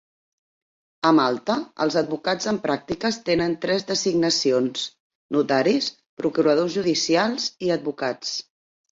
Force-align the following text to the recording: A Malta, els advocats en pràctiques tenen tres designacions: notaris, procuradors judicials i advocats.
A 1.07 1.09
Malta, 1.15 1.55
els 1.83 1.97
advocats 1.99 2.47
en 2.51 2.57
pràctiques 2.63 3.19
tenen 3.27 3.53
tres 3.65 3.85
designacions: 3.89 4.85
notaris, 5.37 5.91
procuradors 6.23 6.73
judicials 6.77 7.47
i 7.69 7.71
advocats. 7.77 8.33